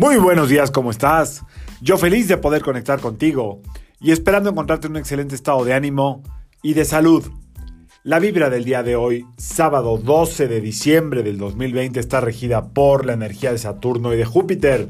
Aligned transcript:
Muy 0.00 0.16
buenos 0.16 0.48
días, 0.48 0.70
¿cómo 0.70 0.90
estás? 0.90 1.44
Yo 1.82 1.98
feliz 1.98 2.26
de 2.26 2.38
poder 2.38 2.62
conectar 2.62 3.00
contigo 3.00 3.60
y 4.00 4.12
esperando 4.12 4.48
encontrarte 4.48 4.86
en 4.86 4.92
un 4.92 4.96
excelente 4.96 5.34
estado 5.34 5.62
de 5.62 5.74
ánimo 5.74 6.22
y 6.62 6.72
de 6.72 6.86
salud. 6.86 7.30
La 8.02 8.18
vibra 8.18 8.48
del 8.48 8.64
día 8.64 8.82
de 8.82 8.96
hoy, 8.96 9.26
sábado 9.36 9.98
12 9.98 10.48
de 10.48 10.62
diciembre 10.62 11.22
del 11.22 11.36
2020, 11.36 12.00
está 12.00 12.22
regida 12.22 12.68
por 12.70 13.04
la 13.04 13.12
energía 13.12 13.52
de 13.52 13.58
Saturno 13.58 14.14
y 14.14 14.16
de 14.16 14.24
Júpiter. 14.24 14.88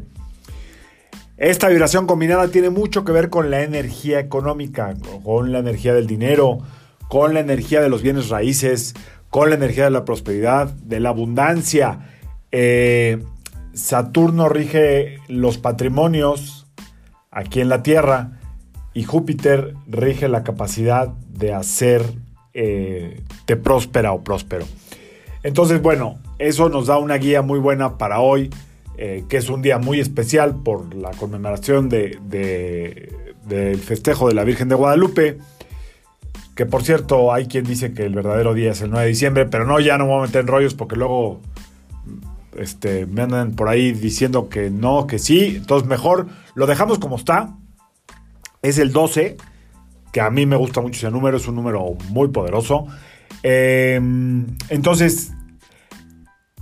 Esta 1.36 1.66
vibración 1.66 2.06
combinada 2.06 2.46
tiene 2.46 2.70
mucho 2.70 3.04
que 3.04 3.10
ver 3.10 3.30
con 3.30 3.50
la 3.50 3.62
energía 3.62 4.20
económica, 4.20 4.94
con 5.24 5.50
la 5.50 5.58
energía 5.58 5.92
del 5.92 6.06
dinero, 6.06 6.58
con 7.08 7.34
la 7.34 7.40
energía 7.40 7.80
de 7.80 7.88
los 7.88 8.02
bienes 8.02 8.28
raíces, 8.28 8.94
con 9.28 9.48
la 9.48 9.56
energía 9.56 9.86
de 9.86 9.90
la 9.90 10.04
prosperidad, 10.04 10.68
de 10.68 11.00
la 11.00 11.08
abundancia. 11.08 11.98
Eh, 12.52 13.18
Saturno 13.80 14.48
rige 14.48 15.18
los 15.26 15.58
patrimonios 15.58 16.66
aquí 17.30 17.60
en 17.60 17.68
la 17.68 17.82
Tierra 17.82 18.32
y 18.92 19.04
Júpiter 19.04 19.74
rige 19.86 20.28
la 20.28 20.44
capacidad 20.44 21.08
de 21.08 21.54
hacer 21.54 22.02
eh, 22.52 23.22
próspera 23.62 24.12
o 24.12 24.22
próspero. 24.22 24.66
Entonces, 25.42 25.80
bueno, 25.80 26.18
eso 26.38 26.68
nos 26.68 26.88
da 26.88 26.98
una 26.98 27.16
guía 27.16 27.40
muy 27.40 27.58
buena 27.58 27.96
para 27.96 28.20
hoy, 28.20 28.50
eh, 28.98 29.24
que 29.28 29.38
es 29.38 29.48
un 29.48 29.62
día 29.62 29.78
muy 29.78 29.98
especial 29.98 30.62
por 30.62 30.94
la 30.94 31.12
conmemoración 31.12 31.88
de, 31.88 32.18
del 33.48 33.78
festejo 33.78 34.28
de 34.28 34.34
la 34.34 34.44
Virgen 34.44 34.68
de 34.68 34.74
Guadalupe. 34.74 35.38
Que 36.54 36.66
por 36.66 36.82
cierto, 36.82 37.32
hay 37.32 37.46
quien 37.46 37.64
dice 37.64 37.94
que 37.94 38.04
el 38.04 38.14
verdadero 38.14 38.52
día 38.52 38.72
es 38.72 38.82
el 38.82 38.90
9 38.90 39.04
de 39.04 39.08
diciembre, 39.08 39.46
pero 39.46 39.64
no, 39.64 39.80
ya 39.80 39.96
no 39.96 40.04
me 40.04 40.10
voy 40.10 40.24
a 40.24 40.26
meter 40.26 40.42
en 40.42 40.46
rollos 40.48 40.74
porque 40.74 40.96
luego 40.96 41.40
este, 42.60 43.06
me 43.06 43.22
andan 43.22 43.52
por 43.52 43.68
ahí 43.68 43.92
diciendo 43.92 44.48
que 44.48 44.70
no, 44.70 45.06
que 45.06 45.18
sí. 45.18 45.56
Entonces 45.56 45.88
mejor 45.88 46.28
lo 46.54 46.66
dejamos 46.66 46.98
como 46.98 47.16
está. 47.16 47.56
Es 48.62 48.78
el 48.78 48.92
12, 48.92 49.36
que 50.12 50.20
a 50.20 50.30
mí 50.30 50.44
me 50.46 50.56
gusta 50.56 50.80
mucho 50.80 50.98
ese 50.98 51.10
número, 51.10 51.38
es 51.38 51.48
un 51.48 51.54
número 51.54 51.96
muy 52.10 52.28
poderoso. 52.28 52.86
Em, 53.42 54.46
entonces, 54.68 55.32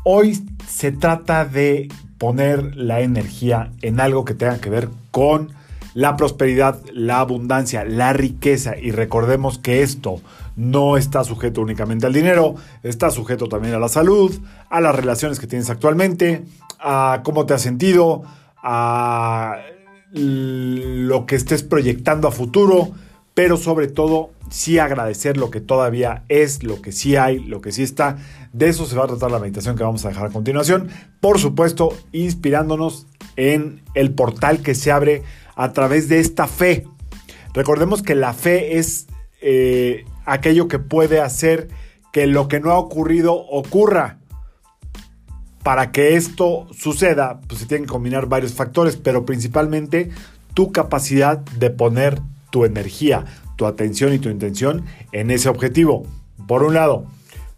hoy 0.04 0.40
se 0.66 0.92
trata 0.92 1.44
de 1.44 1.88
poner 2.18 2.76
la 2.76 3.00
energía 3.00 3.72
en 3.82 4.00
algo 4.00 4.24
que 4.24 4.34
tenga 4.34 4.60
que 4.60 4.70
ver 4.70 4.88
con 5.10 5.52
la 5.98 6.16
prosperidad, 6.16 6.80
la 6.92 7.18
abundancia, 7.18 7.84
la 7.84 8.12
riqueza. 8.12 8.78
Y 8.78 8.92
recordemos 8.92 9.58
que 9.58 9.82
esto 9.82 10.20
no 10.54 10.96
está 10.96 11.24
sujeto 11.24 11.60
únicamente 11.60 12.06
al 12.06 12.12
dinero, 12.12 12.54
está 12.84 13.10
sujeto 13.10 13.48
también 13.48 13.74
a 13.74 13.80
la 13.80 13.88
salud, 13.88 14.32
a 14.70 14.80
las 14.80 14.94
relaciones 14.94 15.40
que 15.40 15.48
tienes 15.48 15.70
actualmente, 15.70 16.44
a 16.78 17.22
cómo 17.24 17.46
te 17.46 17.54
has 17.54 17.62
sentido, 17.62 18.22
a 18.62 19.56
lo 20.12 21.26
que 21.26 21.34
estés 21.34 21.64
proyectando 21.64 22.28
a 22.28 22.30
futuro, 22.30 22.92
pero 23.34 23.56
sobre 23.56 23.88
todo 23.88 24.30
sí 24.50 24.78
agradecer 24.78 25.36
lo 25.36 25.50
que 25.50 25.60
todavía 25.60 26.22
es, 26.28 26.62
lo 26.62 26.80
que 26.80 26.92
sí 26.92 27.16
hay, 27.16 27.40
lo 27.40 27.60
que 27.60 27.72
sí 27.72 27.82
está. 27.82 28.18
De 28.52 28.68
eso 28.68 28.86
se 28.86 28.94
va 28.94 29.02
a 29.02 29.08
tratar 29.08 29.32
la 29.32 29.40
meditación 29.40 29.74
que 29.74 29.82
vamos 29.82 30.04
a 30.04 30.10
dejar 30.10 30.26
a 30.26 30.30
continuación. 30.30 30.90
Por 31.18 31.40
supuesto, 31.40 31.92
inspirándonos 32.12 33.08
en 33.34 33.82
el 33.94 34.12
portal 34.12 34.60
que 34.60 34.76
se 34.76 34.92
abre 34.92 35.24
a 35.58 35.72
través 35.72 36.08
de 36.08 36.20
esta 36.20 36.46
fe. 36.46 36.86
Recordemos 37.52 38.02
que 38.02 38.14
la 38.14 38.32
fe 38.32 38.78
es 38.78 39.08
eh, 39.42 40.04
aquello 40.24 40.68
que 40.68 40.78
puede 40.78 41.20
hacer 41.20 41.68
que 42.12 42.26
lo 42.26 42.48
que 42.48 42.60
no 42.60 42.70
ha 42.70 42.78
ocurrido 42.78 43.34
ocurra. 43.34 44.18
Para 45.64 45.90
que 45.90 46.16
esto 46.16 46.68
suceda, 46.72 47.40
pues 47.46 47.60
se 47.60 47.66
tienen 47.66 47.86
que 47.86 47.92
combinar 47.92 48.26
varios 48.26 48.54
factores, 48.54 48.96
pero 48.96 49.26
principalmente 49.26 50.10
tu 50.54 50.70
capacidad 50.70 51.38
de 51.38 51.70
poner 51.70 52.20
tu 52.50 52.64
energía, 52.64 53.24
tu 53.56 53.66
atención 53.66 54.14
y 54.14 54.20
tu 54.20 54.28
intención 54.28 54.84
en 55.10 55.32
ese 55.32 55.48
objetivo. 55.48 56.06
Por 56.46 56.62
un 56.62 56.74
lado. 56.74 57.06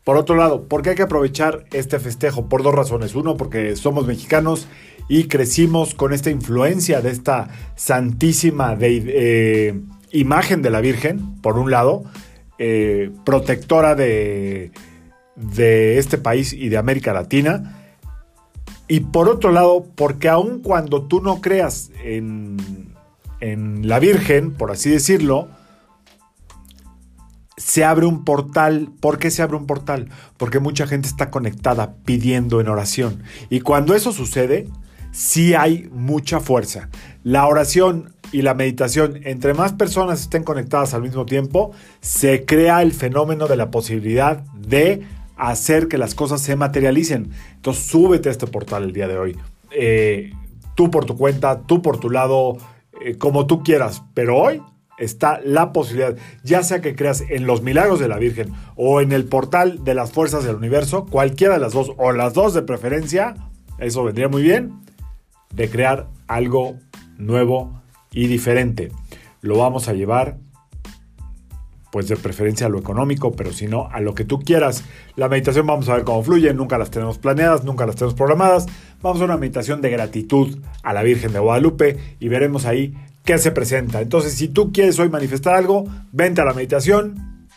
Por 0.05 0.17
otro 0.17 0.35
lado, 0.35 0.67
¿por 0.67 0.81
qué 0.81 0.91
hay 0.91 0.97
que 0.97 1.03
aprovechar 1.03 1.67
este 1.73 2.01
festejo? 2.01 2.49
Por 2.49 2.63
dos 2.63 2.75
razones. 2.75 3.15
Uno, 3.15 3.37
porque 3.37 3.77
somos 3.77 4.07
mexicanos 4.07 4.67
y 5.11 5.25
crecimos 5.25 5.97
con 5.97 6.13
esta 6.13 6.31
influencia 6.31 7.01
de 7.01 7.11
esta 7.11 7.49
santísima 7.75 8.79
eh, 8.81 9.81
imagen 10.13 10.63
de 10.63 10.71
la 10.71 10.81
Virgen, 10.81 11.35
por 11.43 11.59
un 11.59 11.73
lado. 11.73 12.05
Eh, 12.59 13.11
protectora 13.25 13.97
de, 13.97 14.71
de 15.35 15.99
este 15.99 16.17
país 16.17 16.53
y 16.53 16.69
de 16.69 16.77
América 16.77 17.13
Latina. 17.13 17.93
Y 18.87 19.01
por 19.01 19.29
otro 19.29 19.51
lado, 19.51 19.85
porque 19.97 20.29
aun 20.29 20.61
cuando 20.61 21.03
tú 21.03 21.21
no 21.21 21.41
creas 21.41 21.91
en, 22.05 22.95
en 23.41 23.89
la 23.89 23.99
Virgen, 23.99 24.53
por 24.53 24.71
así 24.71 24.91
decirlo, 24.91 25.49
se 27.57 27.85
abre 27.85 28.07
un 28.07 28.25
portal. 28.25 28.93
¿Por 29.01 29.19
qué 29.19 29.33
se 29.33 29.43
abre 29.43 29.57
un 29.57 29.67
portal? 29.67 30.09
Porque 30.37 30.61
mucha 30.61 30.87
gente 30.87 31.09
está 31.09 31.33
conectada 31.33 31.97
pidiendo 32.05 32.61
en 32.61 32.69
oración. 32.69 33.25
Y 33.49 33.59
cuando 33.59 33.97
eso 33.97 34.13
sucede, 34.13 34.69
sí 35.13 35.55
hay 35.55 35.89
mucha 35.93 36.41
fuerza. 36.41 36.89
La 37.23 37.47
oración 37.47 38.15
y 38.33 38.43
la 38.43 38.55
meditación, 38.55 39.21
entre 39.25 39.55
más 39.55 39.73
personas 39.73 40.21
estén 40.21 40.45
conectadas 40.45 40.95
al 40.95 41.03
mismo 41.03 41.27
tiempo, 41.27 41.73
se 42.01 42.45
crea 42.45 42.83
el 42.83 42.93
fenómeno 42.93 43.47
de 43.47 43.57
la 43.57 43.71
posibilidad 43.71 44.39
de 44.55 45.03
hacer 45.37 45.89
que 45.89 45.99
las 45.99 46.15
cosas 46.15 46.41
se 46.41 46.57
materialicen. 46.57 47.31
Entonces 47.57 47.87
súbete 47.87 48.29
a 48.29 48.33
este 48.33 48.47
portal 48.47 48.85
el 48.85 48.93
día 48.93 49.09
de 49.09 49.19
hoy. 49.19 49.37
Eh, 49.73 50.33
tú 50.75 50.91
por 50.91 51.07
tu 51.07 51.17
cuenta, 51.17 51.63
tú 51.63 51.83
por 51.83 51.99
tu 51.99 52.11
lado, 52.11 52.59
eh, 53.05 53.17
como 53.17 53.47
tú 53.47 53.63
quieras. 53.63 54.03
Pero 54.15 54.37
hoy 54.37 54.63
está 54.99 55.41
la 55.43 55.73
posibilidad, 55.73 56.15
ya 56.45 56.63
sea 56.63 56.81
que 56.81 56.95
creas 56.95 57.25
en 57.29 57.47
los 57.47 57.63
milagros 57.63 57.99
de 57.99 58.09
la 58.09 58.19
Virgen 58.19 58.53
o 58.77 59.01
en 59.01 59.13
el 59.13 59.25
portal 59.25 59.83
de 59.83 59.95
las 59.95 60.13
fuerzas 60.13 60.45
del 60.45 60.57
universo, 60.57 61.07
cualquiera 61.07 61.55
de 61.55 61.61
las 61.61 61.73
dos 61.73 61.93
o 61.97 62.13
las 62.13 62.35
dos 62.35 62.53
de 62.53 62.63
preferencia, 62.63 63.35
eso 63.79 64.05
vendría 64.05 64.29
muy 64.29 64.43
bien, 64.43 64.75
de 65.55 65.69
crear 65.69 66.09
algo 66.27 66.77
nuevo 67.19 67.83
y 68.13 68.27
diferente. 68.27 68.91
Lo 69.41 69.59
vamos 69.59 69.89
a 69.89 69.93
llevar, 69.93 70.39
pues 71.91 72.09
de 72.09 72.17
preferencia 72.17 72.67
a 72.67 72.71
lo 72.71 72.79
económico, 72.79 73.33
pero 73.33 73.53
si 73.53 73.67
no, 73.67 73.89
a 73.91 74.01
lo 74.01 74.15
que 74.15 74.25
tú 74.25 74.41
quieras. 74.41 74.85
La 75.17 75.29
meditación 75.29 75.67
vamos 75.67 75.89
a 75.89 75.95
ver 75.95 76.05
cómo 76.05 76.23
fluye, 76.23 76.53
nunca 76.55 76.79
las 76.79 76.91
tenemos 76.91 77.19
planeadas, 77.19 77.65
nunca 77.65 77.87
las 77.87 77.97
tenemos 77.97 78.15
programadas. 78.15 78.67
Vamos 79.03 79.21
a 79.21 79.25
una 79.25 79.37
meditación 79.37 79.81
de 79.81 79.91
gratitud 79.91 80.59
a 80.83 80.93
la 80.93 81.03
Virgen 81.03 81.33
de 81.33 81.39
Guadalupe 81.39 82.17
y 82.21 82.29
veremos 82.29 82.67
ahí 82.67 82.95
qué 83.25 83.39
se 83.39 83.51
presenta. 83.51 84.01
Entonces, 84.01 84.35
si 84.35 84.49
tú 84.49 84.73
quieres 84.73 84.99
hoy 84.99 85.09
manifestar 85.09 85.55
algo, 85.55 85.85
vente 86.13 86.41
a 86.41 86.45
la 86.45 86.55
meditación. 86.55 87.49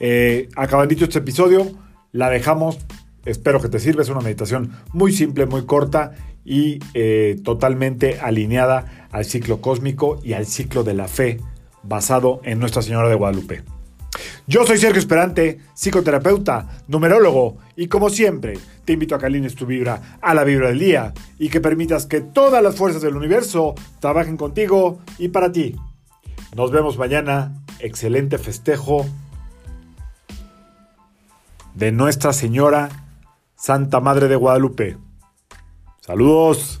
Eh, 0.00 0.48
dicho 0.88 1.04
este 1.04 1.18
episodio, 1.18 1.66
la 2.12 2.30
dejamos. 2.30 2.78
Espero 3.24 3.60
que 3.60 3.68
te 3.68 3.78
sirva. 3.78 4.02
Es 4.02 4.08
una 4.08 4.20
meditación 4.20 4.72
muy 4.92 5.12
simple, 5.12 5.46
muy 5.46 5.66
corta 5.66 6.12
y 6.48 6.80
eh, 6.94 7.38
totalmente 7.44 8.20
alineada 8.20 9.08
al 9.12 9.26
ciclo 9.26 9.60
cósmico 9.60 10.18
y 10.24 10.32
al 10.32 10.46
ciclo 10.46 10.82
de 10.82 10.94
la 10.94 11.06
fe 11.06 11.40
basado 11.82 12.40
en 12.42 12.58
Nuestra 12.58 12.80
Señora 12.80 13.10
de 13.10 13.16
Guadalupe. 13.16 13.64
Yo 14.46 14.64
soy 14.64 14.78
Sergio 14.78 14.98
Esperante, 14.98 15.58
psicoterapeuta, 15.74 16.82
numerólogo, 16.88 17.58
y 17.76 17.88
como 17.88 18.08
siempre, 18.08 18.58
te 18.86 18.94
invito 18.94 19.14
a 19.14 19.18
que 19.18 19.26
alines 19.26 19.54
tu 19.54 19.66
vibra 19.66 20.18
a 20.22 20.32
la 20.32 20.42
vibra 20.44 20.68
del 20.68 20.78
día 20.78 21.12
y 21.38 21.50
que 21.50 21.60
permitas 21.60 22.06
que 22.06 22.22
todas 22.22 22.62
las 22.62 22.76
fuerzas 22.76 23.02
del 23.02 23.16
universo 23.16 23.74
trabajen 24.00 24.38
contigo 24.38 25.00
y 25.18 25.28
para 25.28 25.52
ti. 25.52 25.76
Nos 26.56 26.70
vemos 26.70 26.96
mañana. 26.96 27.62
Excelente 27.78 28.38
festejo 28.38 29.06
de 31.74 31.92
Nuestra 31.92 32.32
Señora 32.32 32.88
Santa 33.54 34.00
Madre 34.00 34.28
de 34.28 34.36
Guadalupe. 34.36 34.96
Saludos. 36.08 36.78